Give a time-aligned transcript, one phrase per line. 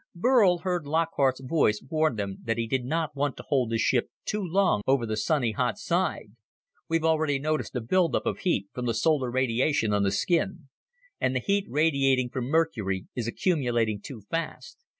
[0.15, 4.09] Burl heard Lockhart's voice warn them that he did not want to hold the ship
[4.25, 6.31] too long over the sunny hot side.
[6.89, 10.69] "We've already noticed a buildup of heat from the solar radiation on the skin.
[11.19, 14.79] And the heat radiating from Mercury is accumulating too fast.